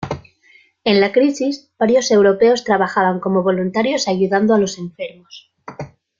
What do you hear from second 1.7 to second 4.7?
varios europeos trabajaban como voluntarios ayudando a